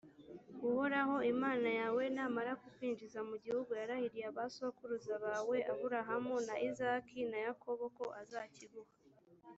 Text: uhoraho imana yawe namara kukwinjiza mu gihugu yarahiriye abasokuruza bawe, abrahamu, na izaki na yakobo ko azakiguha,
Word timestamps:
uhoraho 0.67 1.15
imana 1.33 1.69
yawe 1.79 2.03
namara 2.15 2.51
kukwinjiza 2.61 3.19
mu 3.29 3.35
gihugu 3.43 3.71
yarahiriye 3.79 4.25
abasokuruza 4.31 5.15
bawe, 5.25 5.57
abrahamu, 5.73 6.35
na 6.47 6.55
izaki 6.67 7.19
na 7.31 7.37
yakobo 7.45 7.83
ko 7.97 8.05
azakiguha, 8.21 8.91